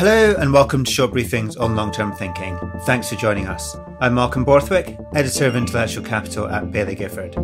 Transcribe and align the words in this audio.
Hello 0.00 0.34
and 0.38 0.50
welcome 0.50 0.82
to 0.82 0.90
short 0.90 1.10
briefings 1.10 1.60
on 1.60 1.76
long 1.76 1.92
term 1.92 2.10
thinking. 2.14 2.58
Thanks 2.86 3.10
for 3.10 3.16
joining 3.16 3.46
us. 3.46 3.76
I'm 4.00 4.14
Malcolm 4.14 4.46
Borthwick, 4.46 4.98
editor 5.14 5.46
of 5.46 5.56
intellectual 5.56 6.02
capital 6.02 6.48
at 6.48 6.70
Baillie 6.70 6.96
Gifford. 6.96 7.34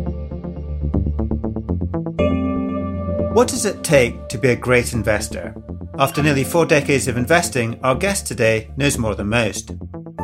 What 3.35 3.47
does 3.47 3.65
it 3.65 3.83
take 3.83 4.27
to 4.29 4.39
be 4.39 4.49
a 4.49 4.55
great 4.55 4.93
investor? 4.93 5.53
After 5.99 6.23
nearly 6.23 6.43
four 6.43 6.65
decades 6.65 7.07
of 7.07 7.15
investing, 7.15 7.79
our 7.83 7.93
guest 7.93 8.25
today 8.25 8.71
knows 8.75 8.97
more 8.97 9.13
than 9.13 9.29
most. 9.29 9.73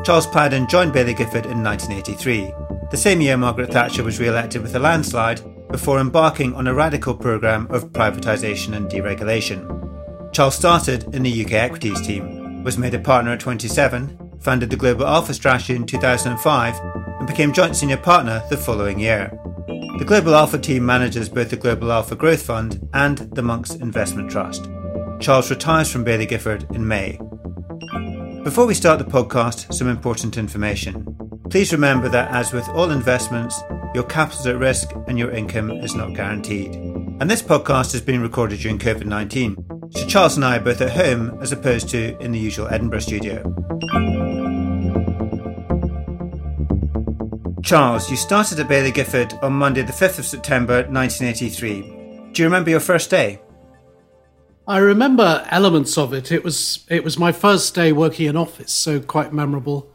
Charles 0.04 0.26
Plowden 0.26 0.68
joined 0.68 0.92
Baillie 0.92 1.16
Gifford 1.16 1.46
in 1.46 1.64
1983, 1.64 2.52
the 2.90 2.98
same 2.98 3.22
year 3.22 3.38
Margaret 3.38 3.72
Thatcher 3.72 4.04
was 4.04 4.20
re 4.20 4.28
elected 4.28 4.64
with 4.64 4.74
a 4.74 4.80
landslide, 4.80 5.42
before 5.70 6.00
embarking 6.00 6.56
on 6.56 6.66
a 6.66 6.74
radical 6.74 7.14
programme 7.14 7.68
of 7.70 7.92
privatisation 7.92 8.76
and 8.76 8.90
deregulation. 8.90 9.83
Charles 10.34 10.56
started 10.56 11.14
in 11.14 11.22
the 11.22 11.46
UK 11.46 11.52
equities 11.52 12.02
team, 12.02 12.64
was 12.64 12.76
made 12.76 12.96
a 12.96 13.00
partner 13.00 13.34
at 13.34 13.40
27, 13.40 14.40
founded 14.40 14.72
the 14.72 14.76
Global 14.76 15.06
Alpha 15.06 15.32
strategy 15.32 15.76
in 15.76 15.86
2005, 15.86 16.80
and 17.20 17.28
became 17.28 17.54
joint 17.54 17.76
senior 17.76 17.98
partner 17.98 18.42
the 18.50 18.58
following 18.58 19.00
year. 19.00 19.32
The 20.00 20.06
Global 20.08 20.34
Alpha 20.34 20.58
team 20.58 20.84
manages 20.84 21.30
both 21.30 21.52
the 21.52 21.56
Global 21.56 21.92
Alpha 21.92 22.16
Growth 22.16 22.42
Fund 22.42 22.90
and 22.96 23.20
the 23.36 23.44
Monks 23.44 23.76
Investment 23.76 24.32
Trust. 24.32 24.68
Charles 25.20 25.52
retires 25.52 25.92
from 25.92 26.04
Baillie 26.04 26.28
Gifford 26.28 26.66
in 26.74 26.88
May. 26.88 27.20
Before 28.44 28.66
we 28.66 28.74
start 28.74 28.98
the 28.98 29.06
podcast, 29.06 29.72
some 29.72 29.88
important 29.88 30.36
information. 30.38 31.16
Please 31.52 31.72
remember 31.72 32.10
that, 32.10 32.32
as 32.32 32.52
with 32.52 32.68
all 32.70 32.90
investments, 32.90 33.62
your 33.94 34.04
capital 34.06 34.40
is 34.40 34.48
at 34.48 34.58
risk 34.58 34.90
and 35.08 35.20
your 35.20 35.30
income 35.30 35.70
is 35.70 35.94
not 35.94 36.16
guaranteed. 36.16 36.74
And 36.74 37.30
this 37.30 37.44
podcast 37.44 37.92
has 37.92 38.02
been 38.02 38.22
recorded 38.22 38.60
during 38.60 38.80
COVID 38.80 39.06
19, 39.06 39.64
so 39.96 40.06
Charles 40.08 40.36
and 40.36 40.46
I 40.46 40.58
are 40.58 40.62
both 40.62 40.82
at 40.82 40.92
home 40.92 41.38
as 41.42 41.52
opposed 41.52 41.90
to 41.90 42.18
in 42.20 42.32
the 42.32 42.40
usual 42.40 42.68
Edinburgh 42.68 43.00
studio. 43.00 43.44
Charles, 47.64 48.10
you 48.12 48.18
started 48.18 48.60
at 48.60 48.68
Baillie 48.68 48.94
Gifford 48.94 49.34
on 49.42 49.54
Monday, 49.54 49.84
the 49.84 49.94
5th 49.94 50.20
of 50.20 50.26
September 50.26 50.84
1983. 50.90 52.32
Do 52.34 52.42
you 52.42 52.48
remember 52.48 52.70
your 52.70 52.80
first 52.80 53.10
day? 53.10 53.40
I 54.68 54.78
remember 54.78 55.46
elements 55.50 55.98
of 55.98 56.14
it. 56.14 56.32
It 56.32 56.44
was 56.44 56.86
it 56.90 57.04
was 57.04 57.18
my 57.18 57.32
first 57.32 57.76
day 57.76 57.92
working 57.92 58.28
in 58.28 58.36
office, 58.36 58.72
so 58.72 59.00
quite 59.00 59.34
memorable. 59.34 59.92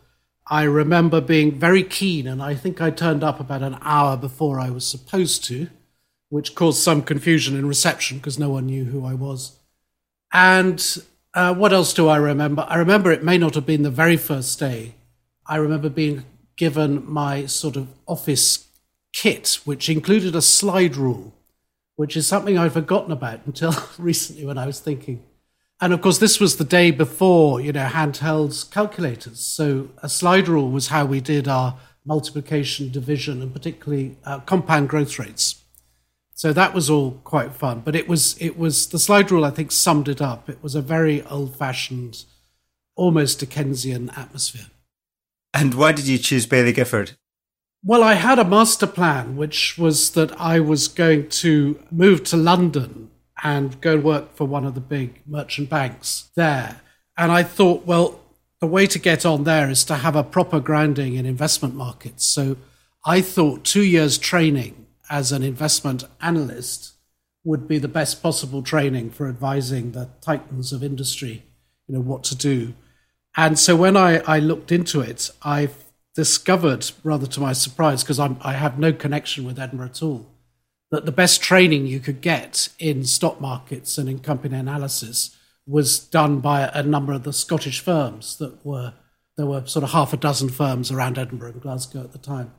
I 0.46 0.62
remember 0.62 1.20
being 1.20 1.58
very 1.58 1.82
keen, 1.82 2.26
and 2.26 2.42
I 2.42 2.54
think 2.54 2.80
I 2.80 2.90
turned 2.90 3.22
up 3.22 3.40
about 3.40 3.62
an 3.62 3.78
hour 3.82 4.16
before 4.16 4.58
I 4.60 4.70
was 4.70 4.86
supposed 4.86 5.44
to, 5.46 5.68
which 6.28 6.54
caused 6.54 6.82
some 6.82 7.02
confusion 7.02 7.56
in 7.56 7.66
reception 7.66 8.18
because 8.18 8.38
no 8.38 8.50
one 8.50 8.66
knew 8.66 8.84
who 8.84 9.04
I 9.04 9.14
was. 9.14 9.57
And 10.32 10.84
uh, 11.34 11.54
what 11.54 11.72
else 11.72 11.92
do 11.94 12.08
I 12.08 12.16
remember? 12.16 12.66
I 12.68 12.76
remember 12.76 13.10
it 13.10 13.24
may 13.24 13.38
not 13.38 13.54
have 13.54 13.66
been 13.66 13.82
the 13.82 13.90
very 13.90 14.16
first 14.16 14.58
day. 14.58 14.94
I 15.46 15.56
remember 15.56 15.88
being 15.88 16.24
given 16.56 17.08
my 17.10 17.46
sort 17.46 17.76
of 17.76 17.88
office 18.06 18.66
kit, 19.12 19.60
which 19.64 19.88
included 19.88 20.34
a 20.34 20.42
slide 20.42 20.96
rule, 20.96 21.32
which 21.96 22.16
is 22.16 22.26
something 22.26 22.58
I'd 22.58 22.72
forgotten 22.72 23.12
about 23.12 23.40
until 23.46 23.72
recently 23.98 24.44
when 24.44 24.58
I 24.58 24.66
was 24.66 24.80
thinking. 24.80 25.22
And 25.80 25.92
of 25.92 26.00
course, 26.00 26.18
this 26.18 26.40
was 26.40 26.56
the 26.56 26.64
day 26.64 26.90
before, 26.90 27.60
you 27.60 27.72
know, 27.72 27.86
handheld 27.86 28.70
calculators. 28.72 29.38
So 29.40 29.90
a 30.02 30.08
slide 30.08 30.48
rule 30.48 30.70
was 30.70 30.88
how 30.88 31.04
we 31.04 31.20
did 31.20 31.46
our 31.46 31.78
multiplication, 32.04 32.90
division, 32.90 33.40
and 33.42 33.52
particularly 33.52 34.16
uh, 34.24 34.40
compound 34.40 34.88
growth 34.88 35.18
rates. 35.18 35.62
So 36.38 36.52
that 36.52 36.72
was 36.72 36.88
all 36.88 37.20
quite 37.24 37.52
fun. 37.52 37.82
But 37.84 37.96
it 37.96 38.06
was, 38.06 38.40
it 38.40 38.56
was 38.56 38.86
the 38.86 39.00
slide 39.00 39.28
rule. 39.32 39.44
I 39.44 39.50
think 39.50 39.72
summed 39.72 40.08
it 40.08 40.22
up. 40.22 40.48
It 40.48 40.62
was 40.62 40.76
a 40.76 40.80
very 40.80 41.20
old-fashioned, 41.24 42.24
almost 42.94 43.40
Dickensian 43.40 44.10
atmosphere. 44.10 44.66
And 45.52 45.74
why 45.74 45.90
did 45.90 46.06
you 46.06 46.16
choose 46.16 46.46
Baillie 46.46 46.72
Gifford? 46.72 47.16
Well, 47.82 48.04
I 48.04 48.14
had 48.14 48.38
a 48.38 48.44
master 48.44 48.86
plan, 48.86 49.36
which 49.36 49.76
was 49.78 50.12
that 50.12 50.30
I 50.40 50.60
was 50.60 50.86
going 50.86 51.28
to 51.42 51.82
move 51.90 52.22
to 52.24 52.36
London 52.36 53.10
and 53.42 53.80
go 53.80 53.98
work 53.98 54.36
for 54.36 54.44
one 54.44 54.64
of 54.64 54.76
the 54.76 54.80
big 54.80 55.22
merchant 55.26 55.68
banks 55.68 56.30
there. 56.36 56.82
And 57.16 57.32
I 57.32 57.42
thought, 57.42 57.84
well, 57.84 58.20
the 58.60 58.68
way 58.68 58.86
to 58.86 59.00
get 59.00 59.26
on 59.26 59.42
there 59.42 59.68
is 59.68 59.82
to 59.86 59.96
have 59.96 60.14
a 60.14 60.22
proper 60.22 60.60
grounding 60.60 61.16
in 61.16 61.26
investment 61.26 61.74
markets. 61.74 62.24
So 62.24 62.58
I 63.04 63.22
thought 63.22 63.64
two 63.64 63.82
years 63.82 64.18
training 64.18 64.86
as 65.10 65.32
an 65.32 65.42
investment 65.42 66.04
analyst 66.20 66.92
would 67.44 67.66
be 67.66 67.78
the 67.78 67.88
best 67.88 68.22
possible 68.22 68.62
training 68.62 69.10
for 69.10 69.28
advising 69.28 69.92
the 69.92 70.08
titans 70.20 70.72
of 70.72 70.82
industry, 70.82 71.44
you 71.86 71.94
know, 71.94 72.00
what 72.00 72.24
to 72.24 72.34
do. 72.36 72.74
And 73.36 73.58
so 73.58 73.76
when 73.76 73.96
I, 73.96 74.18
I 74.20 74.38
looked 74.38 74.72
into 74.72 75.00
it, 75.00 75.30
I 75.42 75.70
discovered, 76.14 76.90
rather 77.04 77.26
to 77.26 77.40
my 77.40 77.52
surprise, 77.52 78.02
because 78.02 78.18
I 78.18 78.52
have 78.52 78.78
no 78.78 78.92
connection 78.92 79.44
with 79.44 79.58
Edinburgh 79.58 79.86
at 79.86 80.02
all, 80.02 80.26
that 80.90 81.06
the 81.06 81.12
best 81.12 81.42
training 81.42 81.86
you 81.86 82.00
could 82.00 82.20
get 82.20 82.68
in 82.78 83.04
stock 83.04 83.40
markets 83.40 83.98
and 83.98 84.08
in 84.08 84.18
company 84.18 84.56
analysis 84.56 85.36
was 85.66 85.98
done 85.98 86.40
by 86.40 86.70
a 86.74 86.82
number 86.82 87.12
of 87.12 87.22
the 87.22 87.32
Scottish 87.32 87.80
firms 87.80 88.36
that 88.38 88.64
were 88.64 88.94
there 89.36 89.46
were 89.46 89.64
sort 89.66 89.84
of 89.84 89.92
half 89.92 90.12
a 90.12 90.16
dozen 90.16 90.48
firms 90.48 90.90
around 90.90 91.16
Edinburgh 91.16 91.52
and 91.52 91.62
Glasgow 91.62 92.00
at 92.00 92.10
the 92.10 92.18
time, 92.18 92.52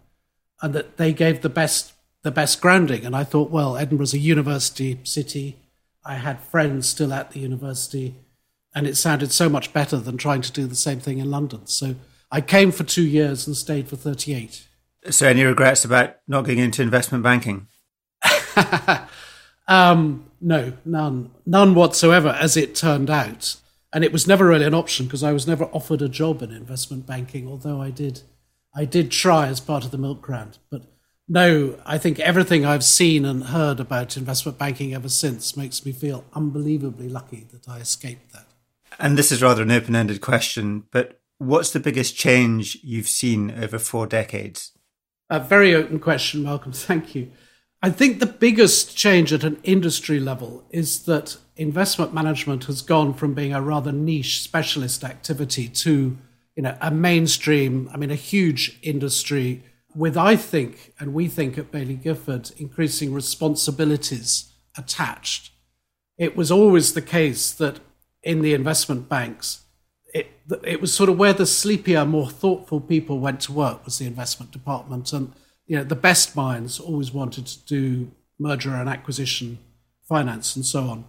and 0.61 0.73
that 0.73 0.95
they 0.95 1.11
gave 1.11 1.41
the 1.41 1.49
best 1.49 1.91
the 2.24 2.31
best 2.31 2.62
grounding. 2.62 3.06
And 3.06 3.16
I 3.16 3.24
thought, 3.24 3.50
well, 3.50 3.78
Edinburgh's 3.78 4.13
a 4.13 4.19
university 4.19 5.00
city. 5.03 5.57
I 6.06 6.16
had 6.16 6.40
friends 6.40 6.88
still 6.88 7.13
at 7.13 7.31
the 7.31 7.40
university 7.40 8.16
and 8.75 8.88
it 8.88 8.96
sounded 8.96 9.31
so 9.31 9.50
much 9.50 9.74
better 9.74 9.97
than 9.97 10.18
trying 10.18 10.41
to 10.41 10.52
do 10.52 10.68
the 10.68 10.75
same 10.75 11.00
thing 11.00 11.18
in 11.18 11.31
London. 11.31 11.66
So 11.66 11.96
I 12.31 12.41
came 12.41 12.72
for 12.72 12.84
two 12.84 13.06
years 13.06 13.47
and 13.47 13.56
stayed 13.56 13.88
for 13.88 13.96
38. 13.96 14.68
So, 15.09 15.28
any 15.28 15.44
regrets 15.44 15.85
about 15.85 16.18
not 16.28 16.46
getting 16.46 16.63
into 16.63 16.81
investment 16.81 17.24
banking? 17.24 17.68
um, 19.68 20.25
no, 20.41 20.74
none. 20.84 21.31
None 21.46 21.74
whatsoever, 21.74 22.30
as 22.40 22.57
it 22.57 22.75
turned 22.75 23.09
out. 23.09 23.56
And 23.94 24.03
it 24.03 24.12
was 24.12 24.28
never 24.28 24.46
really 24.46 24.66
an 24.66 24.74
option 24.74 25.06
because 25.06 25.24
I 25.24 25.31
was 25.31 25.47
never 25.47 25.66
offered 25.66 26.01
a 26.01 26.09
job 26.09 26.41
in 26.41 26.51
investment 26.51 27.07
banking, 27.07 27.47
although 27.47 27.81
I 27.81 27.91
did, 27.91 28.22
I 28.75 28.86
did 28.86 29.09
try 29.09 29.47
as 29.47 29.62
part 29.62 29.86
of 29.86 29.91
the 29.91 29.97
milk 29.97 30.28
round. 30.28 30.57
But 30.69 30.84
no, 31.29 31.79
I 31.85 32.00
think 32.00 32.19
everything 32.19 32.66
I've 32.66 32.84
seen 32.84 33.23
and 33.23 33.44
heard 33.45 33.79
about 33.79 34.17
investment 34.17 34.57
banking 34.57 34.95
ever 34.95 35.09
since 35.09 35.56
makes 35.56 35.85
me 35.85 35.91
feel 35.91 36.25
unbelievably 36.34 37.07
lucky 37.07 37.45
that 37.51 37.69
I 37.69 37.78
escaped 37.78 38.34
that. 38.34 38.47
And 39.00 39.16
this 39.16 39.31
is 39.31 39.44
rather 39.44 39.62
an 39.62 39.72
open 39.72 39.95
ended 39.95 40.22
question, 40.22 40.85
but 40.91 41.22
what's 41.38 41.69
the 41.69 41.79
biggest 41.79 42.16
change 42.16 42.79
you've 42.84 43.07
seen 43.07 43.51
over 43.51 43.78
four 43.78 44.07
decades? 44.07 44.72
A 45.29 45.39
very 45.39 45.75
open 45.75 46.00
question, 46.00 46.41
Malcolm. 46.41 46.72
Thank 46.73 47.13
you. 47.13 47.31
I 47.81 47.91
think 47.91 48.19
the 48.19 48.25
biggest 48.25 48.97
change 48.97 49.31
at 49.31 49.44
an 49.44 49.59
industry 49.63 50.19
level 50.19 50.66
is 50.72 51.03
that 51.03 51.38
investment 51.56 52.12
management 52.12 52.66
has 52.66 52.81
gone 52.81 53.13
from 53.13 53.35
being 53.35 53.53
a 53.53 53.62
rather 53.62 53.91
niche 53.91 54.41
specialist 54.41 55.03
activity 55.03 55.68
to 55.68 56.18
you 56.56 56.63
know 56.63 56.75
a 56.81 56.91
mainstream 56.91 57.89
i 57.94 57.97
mean 57.97 58.12
a 58.12 58.16
huge 58.16 58.79
industry 58.81 59.63
with 59.95 60.16
i 60.17 60.35
think 60.35 60.94
and 61.00 61.13
we 61.13 61.27
think 61.27 61.57
at 61.57 61.72
Baillie 61.72 62.01
Gifford 62.01 62.51
increasing 62.57 63.13
responsibilities 63.13 64.51
attached 64.77 65.51
it 66.19 66.35
was 66.35 66.51
always 66.51 66.94
the 66.94 67.01
case 67.01 67.51
that 67.53 67.79
in 68.22 68.41
the 68.41 68.53
investment 68.53 69.07
banks, 69.07 69.61
it, 70.13 70.27
it 70.63 70.81
was 70.81 70.94
sort 70.94 71.09
of 71.09 71.17
where 71.17 71.33
the 71.33 71.45
sleepier, 71.45 72.05
more 72.05 72.29
thoughtful 72.29 72.81
people 72.81 73.19
went 73.19 73.39
to 73.41 73.53
work 73.53 73.85
was 73.85 73.97
the 73.97 74.05
investment 74.05 74.51
department. 74.51 75.13
And, 75.13 75.33
you 75.66 75.77
know, 75.77 75.83
the 75.85 75.95
best 75.95 76.35
minds 76.35 76.79
always 76.79 77.13
wanted 77.13 77.47
to 77.47 77.66
do 77.66 78.11
merger 78.38 78.75
and 78.75 78.89
acquisition 78.89 79.59
finance 80.07 80.56
and 80.56 80.65
so 80.65 80.83
on. 80.83 81.06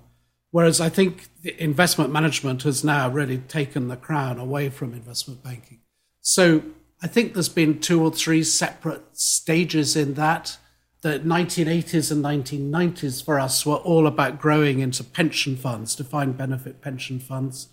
Whereas 0.52 0.80
I 0.80 0.88
think 0.88 1.28
the 1.42 1.60
investment 1.62 2.12
management 2.12 2.62
has 2.62 2.84
now 2.84 3.08
really 3.08 3.38
taken 3.38 3.88
the 3.88 3.96
crown 3.96 4.38
away 4.38 4.68
from 4.68 4.92
investment 4.92 5.42
banking. 5.42 5.80
So 6.20 6.62
I 7.02 7.06
think 7.06 7.32
there's 7.32 7.48
been 7.48 7.80
two 7.80 8.02
or 8.02 8.12
three 8.12 8.42
separate 8.42 9.02
stages 9.16 9.96
in 9.96 10.14
that 10.14 10.58
the 11.02 11.18
1980s 11.20 12.12
and 12.12 12.22
1990s 12.22 13.24
for 13.24 13.40
us 13.40 13.64
were 13.64 13.76
all 13.76 14.06
about 14.06 14.38
growing 14.38 14.80
into 14.80 15.02
pension 15.02 15.56
funds, 15.56 15.96
defined 15.96 16.36
benefit 16.36 16.82
pension 16.82 17.18
funds. 17.18 17.68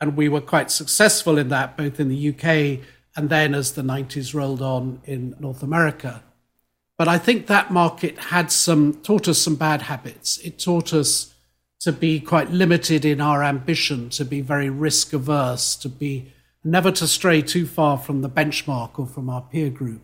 And 0.00 0.16
we 0.16 0.28
were 0.28 0.42
quite 0.42 0.70
successful 0.70 1.38
in 1.38 1.48
that, 1.48 1.76
both 1.78 1.98
in 1.98 2.08
the 2.08 2.28
UK 2.28 2.84
and 3.16 3.30
then 3.30 3.54
as 3.54 3.72
the 3.72 3.82
90s 3.82 4.34
rolled 4.34 4.60
on 4.60 5.00
in 5.04 5.34
North 5.40 5.62
America. 5.62 6.22
But 6.98 7.08
I 7.08 7.16
think 7.16 7.46
that 7.46 7.72
market 7.72 8.18
had 8.18 8.52
some, 8.52 8.94
taught 9.02 9.28
us 9.28 9.38
some 9.38 9.56
bad 9.56 9.82
habits. 9.82 10.38
It 10.38 10.58
taught 10.58 10.92
us 10.92 11.34
to 11.80 11.92
be 11.92 12.20
quite 12.20 12.50
limited 12.50 13.04
in 13.04 13.20
our 13.20 13.42
ambition, 13.42 14.10
to 14.10 14.24
be 14.24 14.40
very 14.40 14.68
risk 14.68 15.12
averse, 15.12 15.74
to 15.76 15.88
be 15.88 16.32
never 16.64 16.90
to 16.92 17.06
stray 17.06 17.42
too 17.42 17.66
far 17.66 17.96
from 17.98 18.22
the 18.22 18.30
benchmark 18.30 18.98
or 18.98 19.06
from 19.06 19.30
our 19.30 19.42
peer 19.42 19.70
group 19.70 20.02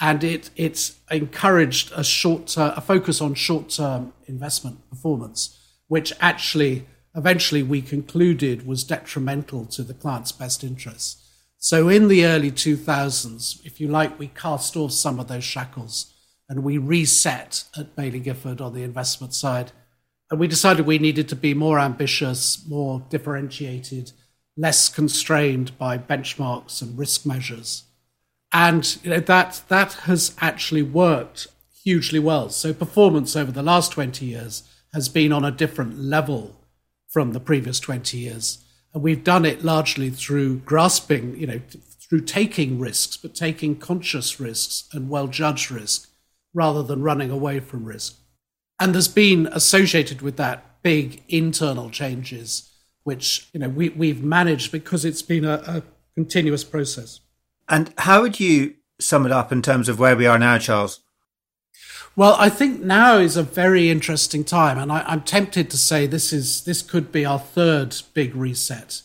and 0.00 0.22
it 0.22 0.50
it's 0.56 0.98
encouraged 1.10 1.92
a 1.94 2.04
short 2.04 2.56
a 2.56 2.80
focus 2.80 3.20
on 3.20 3.34
short 3.34 3.70
term 3.70 4.12
investment 4.26 4.88
performance, 4.90 5.58
which 5.88 6.12
actually 6.20 6.86
eventually 7.16 7.62
we 7.62 7.82
concluded 7.82 8.66
was 8.66 8.84
detrimental 8.84 9.66
to 9.66 9.82
the 9.82 9.94
client's 9.94 10.32
best 10.32 10.62
interests. 10.62 11.24
So 11.60 11.88
in 11.88 12.06
the 12.06 12.24
early 12.24 12.52
2000s, 12.52 13.66
if 13.66 13.80
you 13.80 13.88
like, 13.88 14.16
we 14.16 14.28
cast 14.28 14.76
off 14.76 14.92
some 14.92 15.18
of 15.18 15.26
those 15.26 15.42
shackles 15.42 16.14
and 16.48 16.62
we 16.62 16.78
reset 16.78 17.64
at 17.76 17.96
Baillie 17.96 18.22
Gifford 18.22 18.60
on 18.60 18.74
the 18.74 18.84
investment 18.84 19.34
side. 19.34 19.72
And 20.30 20.38
we 20.38 20.46
decided 20.46 20.86
we 20.86 21.00
needed 21.00 21.28
to 21.30 21.36
be 21.36 21.54
more 21.54 21.80
ambitious, 21.80 22.64
more 22.68 23.04
differentiated, 23.10 24.12
less 24.58 24.88
constrained 24.88 25.78
by 25.78 25.96
benchmarks 25.96 26.82
and 26.82 26.98
risk 26.98 27.24
measures. 27.24 27.84
And 28.52 28.98
you 29.04 29.10
know, 29.10 29.20
that, 29.20 29.62
that 29.68 29.92
has 29.92 30.34
actually 30.40 30.82
worked 30.82 31.46
hugely 31.84 32.18
well. 32.18 32.50
So 32.50 32.74
performance 32.74 33.36
over 33.36 33.52
the 33.52 33.62
last 33.62 33.92
20 33.92 34.26
years 34.26 34.64
has 34.92 35.08
been 35.08 35.32
on 35.32 35.44
a 35.44 35.52
different 35.52 35.98
level 35.98 36.56
from 37.08 37.32
the 37.32 37.40
previous 37.40 37.78
20 37.78 38.18
years. 38.18 38.58
And 38.92 39.02
we've 39.02 39.22
done 39.22 39.44
it 39.44 39.64
largely 39.64 40.10
through 40.10 40.58
grasping, 40.58 41.38
you 41.38 41.46
know, 41.46 41.60
through 42.08 42.22
taking 42.22 42.78
risks, 42.78 43.16
but 43.16 43.34
taking 43.34 43.76
conscious 43.76 44.40
risks 44.40 44.88
and 44.92 45.08
well 45.08 45.28
judged 45.28 45.70
risk 45.70 46.08
rather 46.52 46.82
than 46.82 47.02
running 47.02 47.30
away 47.30 47.60
from 47.60 47.84
risk. 47.84 48.16
And 48.80 48.94
there's 48.94 49.08
been 49.08 49.46
associated 49.52 50.22
with 50.22 50.36
that 50.36 50.82
big 50.82 51.22
internal 51.28 51.90
changes, 51.90 52.67
which, 53.08 53.48
you 53.54 53.60
know, 53.60 53.70
we, 53.70 53.88
we've 53.88 54.22
managed 54.22 54.70
because 54.70 55.06
it's 55.06 55.22
been 55.22 55.46
a, 55.46 55.62
a 55.66 55.82
continuous 56.14 56.62
process. 56.62 57.20
And 57.66 57.90
how 57.96 58.20
would 58.20 58.38
you 58.38 58.74
sum 59.00 59.24
it 59.24 59.32
up 59.32 59.50
in 59.50 59.62
terms 59.62 59.88
of 59.88 59.98
where 59.98 60.14
we 60.14 60.26
are 60.26 60.38
now, 60.38 60.58
Charles? 60.58 61.00
Well, 62.14 62.36
I 62.38 62.50
think 62.50 62.82
now 62.82 63.16
is 63.16 63.38
a 63.38 63.42
very 63.42 63.88
interesting 63.88 64.44
time, 64.44 64.76
and 64.76 64.92
I, 64.92 65.10
am 65.10 65.22
tempted 65.22 65.70
to 65.70 65.78
say 65.78 66.06
this 66.06 66.34
is 66.34 66.64
this 66.64 66.82
could 66.82 67.10
be 67.10 67.24
our 67.24 67.38
third 67.38 67.96
big 68.12 68.36
reset, 68.36 69.00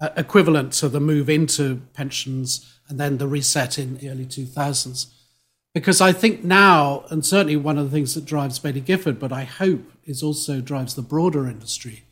uh, 0.00 0.10
equivalent 0.16 0.72
to 0.74 0.88
the 0.88 1.00
move 1.00 1.28
into 1.28 1.82
pensions 1.94 2.78
and 2.88 3.00
then 3.00 3.18
the 3.18 3.26
reset 3.26 3.76
in 3.76 3.96
the 3.96 4.08
early 4.08 4.26
2000s. 4.26 5.06
Because 5.74 6.00
I 6.00 6.12
think 6.12 6.44
now, 6.44 7.04
and 7.10 7.26
certainly 7.26 7.56
one 7.56 7.76
of 7.76 7.90
the 7.90 7.96
things 7.96 8.14
that 8.14 8.24
drives 8.24 8.60
Baillie 8.60 8.84
Gifford, 8.84 9.18
but 9.18 9.32
I 9.32 9.42
hope 9.42 9.90
is 10.04 10.22
also 10.22 10.60
drives 10.60 10.94
the 10.94 11.02
broader 11.02 11.48
industry, 11.48 12.04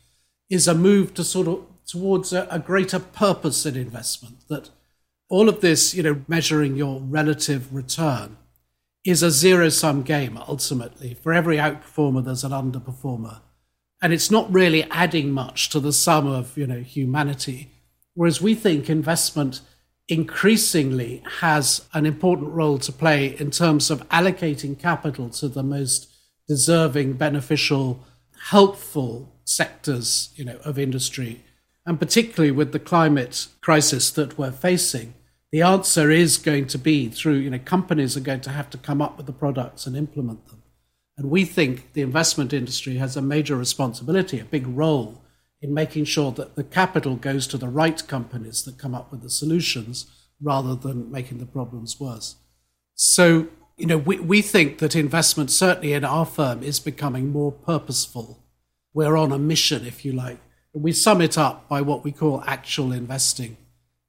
is 0.49 0.67
a 0.67 0.73
move 0.73 1.13
to 1.15 1.23
sort 1.23 1.47
of 1.47 1.65
towards 1.85 2.33
a, 2.33 2.47
a 2.51 2.59
greater 2.59 2.99
purpose 2.99 3.65
in 3.65 3.75
investment. 3.75 4.47
That 4.49 4.69
all 5.29 5.49
of 5.49 5.61
this, 5.61 5.93
you 5.93 6.03
know, 6.03 6.23
measuring 6.27 6.75
your 6.75 6.99
relative 7.01 7.73
return 7.73 8.37
is 9.05 9.23
a 9.23 9.31
zero 9.31 9.69
sum 9.69 10.03
game 10.03 10.37
ultimately. 10.47 11.13
For 11.13 11.33
every 11.33 11.57
outperformer, 11.57 12.23
there's 12.23 12.43
an 12.43 12.51
underperformer. 12.51 13.41
And 14.01 14.13
it's 14.13 14.29
not 14.29 14.53
really 14.53 14.83
adding 14.91 15.31
much 15.31 15.69
to 15.69 15.79
the 15.79 15.93
sum 15.93 16.27
of 16.27 16.57
you 16.57 16.67
know, 16.67 16.81
humanity. 16.81 17.71
Whereas 18.13 18.41
we 18.41 18.53
think 18.53 18.89
investment 18.89 19.61
increasingly 20.07 21.23
has 21.39 21.85
an 21.93 22.05
important 22.05 22.51
role 22.51 22.77
to 22.79 22.91
play 22.91 23.35
in 23.39 23.51
terms 23.51 23.89
of 23.89 24.07
allocating 24.09 24.79
capital 24.79 25.29
to 25.29 25.47
the 25.47 25.63
most 25.63 26.09
deserving, 26.47 27.13
beneficial, 27.13 28.03
helpful 28.49 29.36
sectors 29.47 30.29
you 30.35 30.43
know, 30.43 30.57
of 30.63 30.77
industry. 30.77 31.43
And 31.85 31.99
particularly 31.99 32.51
with 32.51 32.73
the 32.73 32.79
climate 32.79 33.47
crisis 33.61 34.11
that 34.11 34.37
we're 34.37 34.51
facing, 34.51 35.13
the 35.51 35.61
answer 35.61 36.11
is 36.11 36.37
going 36.37 36.67
to 36.67 36.77
be 36.77 37.07
through, 37.07 37.35
you 37.35 37.49
know, 37.49 37.59
companies 37.59 38.17
are 38.17 38.21
going 38.21 38.41
to 38.41 38.49
have 38.49 38.69
to 38.71 38.77
come 38.77 39.01
up 39.01 39.15
with 39.15 39.25
the 39.25 39.31
products 39.31 39.87
and 39.87 39.95
implement 39.95 40.47
them. 40.47 40.63
And 41.17 41.29
we 41.29 41.45
think 41.45 41.93
the 41.93 42.01
investment 42.01 42.51
industry 42.51 42.97
has 42.97 43.15
a 43.15 43.21
major 43.21 43.55
responsibility, 43.55 44.39
a 44.39 44.45
big 44.45 44.67
role 44.67 45.23
in 45.61 45.73
making 45.73 46.05
sure 46.05 46.31
that 46.33 46.55
the 46.55 46.63
capital 46.63 47.15
goes 47.15 47.47
to 47.47 47.57
the 47.57 47.69
right 47.69 48.05
companies 48.07 48.63
that 48.63 48.77
come 48.77 48.93
up 48.93 49.11
with 49.11 49.23
the 49.23 49.29
solutions 49.29 50.05
rather 50.41 50.75
than 50.75 51.11
making 51.11 51.39
the 51.39 51.45
problems 51.45 51.99
worse. 51.99 52.35
So, 52.95 53.47
you 53.77 53.87
know, 53.87 53.97
we, 53.97 54.19
we 54.19 54.41
think 54.41 54.79
that 54.79 54.95
investment, 54.95 55.49
certainly 55.49 55.93
in 55.93 56.03
our 56.03 56.25
firm, 56.25 56.61
is 56.61 56.79
becoming 56.79 57.29
more 57.29 57.51
purposeful. 57.51 58.43
We're 58.93 59.17
on 59.17 59.31
a 59.31 59.39
mission, 59.39 59.85
if 59.85 60.03
you 60.03 60.13
like. 60.13 60.39
We 60.73 60.91
sum 60.91 61.21
it 61.21 61.37
up 61.37 61.67
by 61.67 61.81
what 61.81 62.03
we 62.03 62.11
call 62.11 62.43
actual 62.45 62.91
investing 62.91 63.57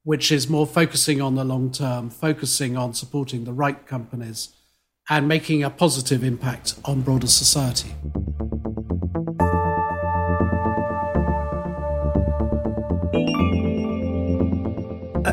which 0.03 0.31
is 0.31 0.49
more 0.49 0.65
focusing 0.65 1.21
on 1.21 1.35
the 1.35 1.43
long 1.43 1.71
term, 1.71 2.09
focusing 2.09 2.77
on 2.77 2.93
supporting 2.93 3.43
the 3.43 3.53
right 3.53 3.85
companies, 3.85 4.49
and 5.09 5.27
making 5.27 5.63
a 5.63 5.69
positive 5.69 6.23
impact 6.23 6.75
on 6.85 7.01
broader 7.01 7.27
society. 7.27 7.93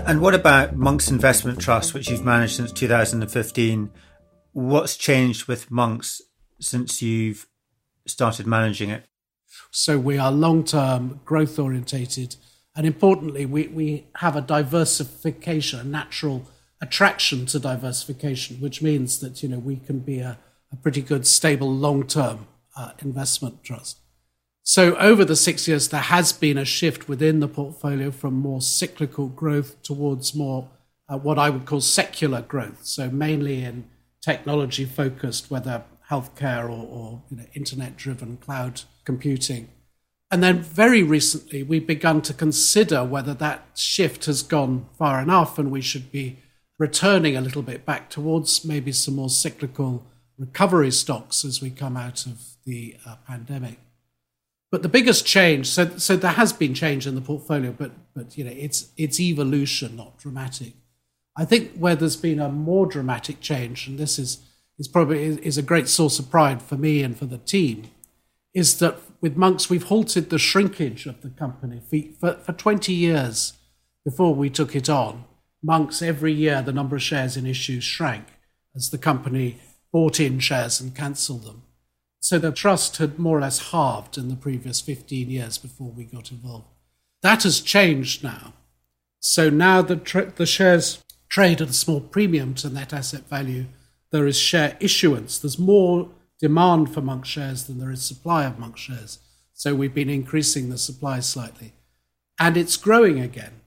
And 0.06 0.20
what 0.20 0.34
about 0.34 0.76
Monk's 0.76 1.10
Investment 1.10 1.58
Trust, 1.58 1.94
which 1.94 2.10
you've 2.10 2.24
managed 2.24 2.56
since 2.56 2.70
2015? 2.72 3.90
What's 4.52 4.96
changed 4.96 5.46
with 5.46 5.70
Monk's 5.70 6.20
since 6.60 7.00
you've 7.02 7.46
started 8.06 8.46
managing 8.46 8.90
it? 8.90 9.06
So 9.70 9.98
we 9.98 10.18
are 10.18 10.32
long 10.32 10.64
term, 10.64 11.20
growth 11.24 11.58
orientated 11.58 12.36
and 12.76 12.86
importantly, 12.86 13.46
we, 13.46 13.68
we 13.68 14.06
have 14.16 14.36
a 14.36 14.42
diversification, 14.42 15.80
a 15.80 15.84
natural 15.84 16.46
attraction 16.82 17.46
to 17.46 17.58
diversification, 17.58 18.60
which 18.60 18.82
means 18.82 19.18
that 19.20 19.42
you 19.42 19.48
know 19.48 19.58
we 19.58 19.76
can 19.76 20.00
be 20.00 20.18
a, 20.18 20.38
a 20.70 20.76
pretty 20.76 21.00
good, 21.00 21.26
stable, 21.26 21.72
long-term 21.74 22.46
uh, 22.76 22.90
investment 22.98 23.64
trust. 23.64 23.98
So 24.62 24.94
over 24.96 25.24
the 25.24 25.36
six 25.36 25.66
years, 25.66 25.88
there 25.88 26.02
has 26.02 26.34
been 26.34 26.58
a 26.58 26.66
shift 26.66 27.08
within 27.08 27.40
the 27.40 27.48
portfolio 27.48 28.10
from 28.10 28.34
more 28.34 28.60
cyclical 28.60 29.28
growth 29.28 29.82
towards 29.82 30.34
more 30.34 30.68
uh, 31.08 31.16
what 31.16 31.38
I 31.38 31.48
would 31.48 31.64
call 31.64 31.80
secular 31.80 32.42
growth. 32.42 32.84
So 32.84 33.08
mainly 33.08 33.62
in 33.62 33.88
technology 34.20 34.84
focused, 34.84 35.50
whether 35.50 35.84
healthcare 36.10 36.64
or, 36.64 36.86
or 36.86 37.22
you 37.30 37.36
know, 37.36 37.44
internet 37.54 37.96
driven 37.96 38.36
cloud 38.36 38.82
computing. 39.04 39.68
And 40.30 40.42
then 40.42 40.60
very 40.60 41.02
recently, 41.02 41.62
we've 41.62 41.86
begun 41.86 42.20
to 42.22 42.34
consider 42.34 43.04
whether 43.04 43.34
that 43.34 43.66
shift 43.74 44.24
has 44.26 44.42
gone 44.42 44.86
far 44.98 45.20
enough 45.20 45.58
and 45.58 45.70
we 45.70 45.80
should 45.80 46.10
be 46.10 46.38
returning 46.78 47.36
a 47.36 47.40
little 47.40 47.62
bit 47.62 47.86
back 47.86 48.10
towards 48.10 48.64
maybe 48.64 48.92
some 48.92 49.16
more 49.16 49.30
cyclical 49.30 50.04
recovery 50.36 50.90
stocks 50.90 51.44
as 51.44 51.62
we 51.62 51.70
come 51.70 51.96
out 51.96 52.26
of 52.26 52.40
the 52.64 52.96
uh, 53.06 53.16
pandemic. 53.26 53.78
But 54.70 54.82
the 54.82 54.88
biggest 54.88 55.24
change, 55.24 55.68
so, 55.68 55.96
so 55.96 56.16
there 56.16 56.32
has 56.32 56.52
been 56.52 56.74
change 56.74 57.06
in 57.06 57.14
the 57.14 57.20
portfolio, 57.20 57.72
but, 57.72 57.92
but 58.14 58.36
you 58.36 58.44
know, 58.44 58.52
it's, 58.54 58.90
it's 58.96 59.20
evolution, 59.20 59.96
not 59.96 60.18
dramatic. 60.18 60.72
I 61.36 61.44
think 61.44 61.76
where 61.76 61.94
there's 61.94 62.16
been 62.16 62.40
a 62.40 62.48
more 62.48 62.86
dramatic 62.86 63.40
change, 63.40 63.86
and 63.86 63.98
this 63.98 64.18
is, 64.18 64.38
is 64.78 64.88
probably 64.88 65.24
is 65.24 65.58
a 65.58 65.62
great 65.62 65.88
source 65.88 66.18
of 66.18 66.30
pride 66.30 66.62
for 66.62 66.76
me 66.76 67.02
and 67.02 67.16
for 67.16 67.26
the 67.26 67.38
team, 67.38 67.84
is 68.54 68.78
that 68.78 68.98
with 69.20 69.36
Monks, 69.36 69.70
we've 69.70 69.84
halted 69.84 70.30
the 70.30 70.38
shrinkage 70.38 71.06
of 71.06 71.22
the 71.22 71.30
company 71.30 71.80
for, 72.20 72.34
for 72.34 72.52
20 72.52 72.92
years 72.92 73.54
before 74.04 74.34
we 74.34 74.50
took 74.50 74.76
it 74.76 74.88
on. 74.88 75.24
Monks, 75.62 76.02
every 76.02 76.32
year, 76.32 76.62
the 76.62 76.72
number 76.72 76.96
of 76.96 77.02
shares 77.02 77.36
in 77.36 77.46
issue 77.46 77.80
shrank 77.80 78.26
as 78.74 78.90
the 78.90 78.98
company 78.98 79.58
bought 79.92 80.20
in 80.20 80.38
shares 80.38 80.80
and 80.80 80.94
cancelled 80.94 81.44
them. 81.44 81.62
So 82.20 82.38
the 82.38 82.52
trust 82.52 82.98
had 82.98 83.18
more 83.18 83.38
or 83.38 83.40
less 83.40 83.70
halved 83.70 84.18
in 84.18 84.28
the 84.28 84.36
previous 84.36 84.80
15 84.80 85.30
years 85.30 85.58
before 85.58 85.90
we 85.90 86.04
got 86.04 86.30
involved. 86.30 86.66
That 87.22 87.44
has 87.44 87.60
changed 87.60 88.22
now. 88.22 88.52
So 89.20 89.48
now 89.48 89.82
the, 89.82 90.32
the 90.36 90.46
shares 90.46 91.02
trade 91.28 91.60
at 91.60 91.70
a 91.70 91.72
small 91.72 92.00
premium 92.00 92.54
to 92.54 92.68
net 92.68 92.92
asset 92.92 93.28
value. 93.28 93.66
There 94.10 94.26
is 94.26 94.38
share 94.38 94.76
issuance. 94.80 95.38
There's 95.38 95.58
more 95.58 96.08
demand 96.40 96.92
for 96.92 97.00
Monk 97.00 97.24
shares 97.24 97.64
than 97.64 97.78
there 97.78 97.90
is 97.90 98.02
supply 98.02 98.44
of 98.44 98.58
Monk 98.58 98.76
shares. 98.76 99.18
So 99.52 99.74
we've 99.74 99.94
been 99.94 100.10
increasing 100.10 100.68
the 100.68 100.78
supply 100.78 101.20
slightly. 101.20 101.72
And 102.38 102.56
it's 102.56 102.76
growing 102.76 103.20
again. 103.20 103.60